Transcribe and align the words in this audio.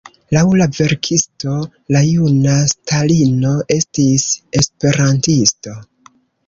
Laŭ 0.35 0.41
la 0.59 0.67
verkisto, 0.77 1.53
la 1.97 2.01
juna 2.13 2.57
Stalino 2.73 3.55
estis 3.79 4.29
esperantisto. 4.63 5.81